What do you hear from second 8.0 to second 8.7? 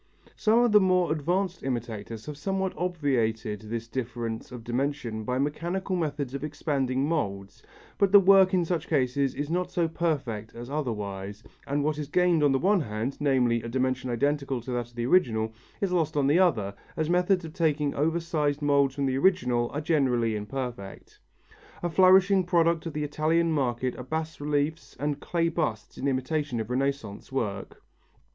the work in